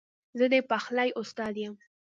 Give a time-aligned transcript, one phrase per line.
[0.37, 1.73] زه د پخلي استاد یم